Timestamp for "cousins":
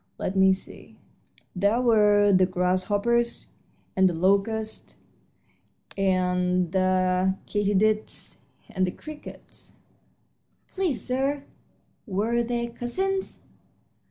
12.69-13.43